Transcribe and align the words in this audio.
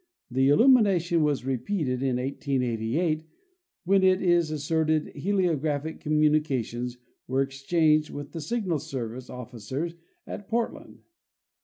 The 0.31 0.49
illumination 0.49 1.21
was 1.21 1.45
repeated 1.45 2.01
in 2.01 2.15
1888, 2.15 3.23
when 3.83 4.01
it 4.01 4.19
is 4.19 4.49
asserted 4.49 5.11
heliographic 5.15 5.99
communi 6.01 6.41
cations 6.43 6.97
were 7.27 7.43
exchanged 7.43 8.09
with 8.09 8.31
the 8.31 8.41
Signal 8.41 8.79
Service 8.79 9.29
officers 9.29 9.93
at 10.25 10.47
Port 10.47 10.73
land. 10.73 11.03